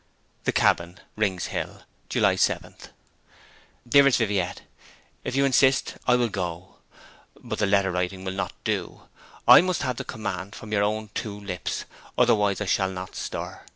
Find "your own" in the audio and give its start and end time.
10.71-11.11